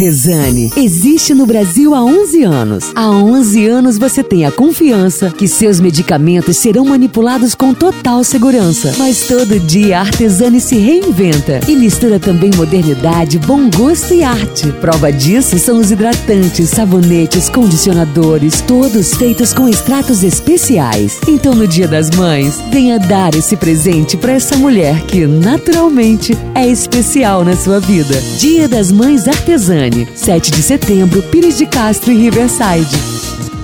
Artesani 0.00 0.72
existe 0.78 1.34
no 1.34 1.44
Brasil 1.44 1.94
há 1.94 2.02
11 2.02 2.42
anos. 2.42 2.90
Há 2.94 3.10
11 3.10 3.66
anos 3.66 3.98
você 3.98 4.22
tem 4.22 4.46
a 4.46 4.50
confiança 4.50 5.28
que 5.28 5.46
seus 5.46 5.78
medicamentos 5.78 6.56
serão 6.56 6.86
manipulados 6.86 7.54
com 7.54 7.74
total 7.74 8.24
segurança. 8.24 8.94
Mas 8.96 9.26
todo 9.26 9.60
dia 9.60 9.98
a 9.98 10.00
Artesani 10.00 10.58
se 10.58 10.78
reinventa 10.78 11.60
e 11.68 11.76
mistura 11.76 12.18
também 12.18 12.50
modernidade, 12.56 13.38
bom 13.40 13.68
gosto 13.68 14.14
e 14.14 14.22
arte. 14.22 14.72
Prova 14.80 15.12
disso 15.12 15.58
são 15.58 15.78
os 15.78 15.90
hidratantes, 15.90 16.70
sabonetes, 16.70 17.50
condicionadores, 17.50 18.62
todos 18.62 19.14
feitos 19.16 19.52
com 19.52 19.68
extratos 19.68 20.24
especiais. 20.24 21.20
Então 21.28 21.54
no 21.54 21.68
Dia 21.68 21.86
das 21.86 22.08
Mães, 22.16 22.58
venha 22.72 22.98
dar 22.98 23.34
esse 23.34 23.54
presente 23.54 24.16
para 24.16 24.32
essa 24.32 24.56
mulher 24.56 25.02
que 25.02 25.26
naturalmente 25.26 26.34
é 26.54 26.66
especial 26.66 27.44
na 27.44 27.54
sua 27.54 27.78
vida. 27.80 28.18
Dia 28.38 28.66
das 28.66 28.90
Mães 28.90 29.28
Artesani, 29.28 29.89
7 30.14 30.50
de 30.50 30.62
setembro, 30.62 31.22
Pires 31.24 31.58
de 31.58 31.66
Castro 31.66 32.12
e 32.12 32.16
Riverside. 32.16 33.59